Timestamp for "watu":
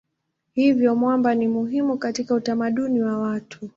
3.17-3.69